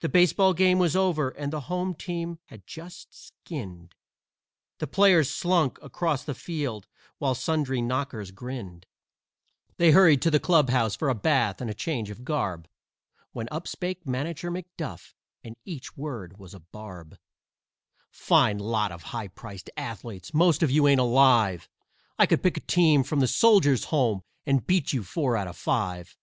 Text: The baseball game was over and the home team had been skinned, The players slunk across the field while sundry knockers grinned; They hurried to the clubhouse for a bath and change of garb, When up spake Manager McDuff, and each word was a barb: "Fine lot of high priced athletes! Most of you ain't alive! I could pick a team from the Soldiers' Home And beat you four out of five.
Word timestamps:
The 0.00 0.10
baseball 0.10 0.52
game 0.52 0.78
was 0.78 0.94
over 0.94 1.30
and 1.30 1.50
the 1.50 1.62
home 1.72 1.94
team 1.94 2.40
had 2.48 2.64
been 2.66 2.90
skinned, 2.90 3.94
The 4.80 4.86
players 4.86 5.30
slunk 5.30 5.78
across 5.80 6.24
the 6.24 6.34
field 6.34 6.88
while 7.16 7.34
sundry 7.34 7.80
knockers 7.80 8.32
grinned; 8.32 8.84
They 9.78 9.92
hurried 9.92 10.20
to 10.20 10.30
the 10.30 10.38
clubhouse 10.38 10.94
for 10.94 11.08
a 11.08 11.14
bath 11.14 11.62
and 11.62 11.74
change 11.74 12.10
of 12.10 12.22
garb, 12.22 12.68
When 13.32 13.48
up 13.50 13.66
spake 13.66 14.06
Manager 14.06 14.50
McDuff, 14.50 15.14
and 15.42 15.56
each 15.64 15.96
word 15.96 16.36
was 16.36 16.52
a 16.52 16.60
barb: 16.60 17.16
"Fine 18.10 18.58
lot 18.58 18.92
of 18.92 19.04
high 19.04 19.28
priced 19.28 19.70
athletes! 19.74 20.34
Most 20.34 20.62
of 20.62 20.70
you 20.70 20.86
ain't 20.86 21.00
alive! 21.00 21.66
I 22.18 22.26
could 22.26 22.42
pick 22.42 22.58
a 22.58 22.60
team 22.60 23.02
from 23.04 23.20
the 23.20 23.26
Soldiers' 23.26 23.84
Home 23.84 24.22
And 24.44 24.66
beat 24.66 24.92
you 24.92 25.02
four 25.02 25.34
out 25.34 25.48
of 25.48 25.56
five. 25.56 26.14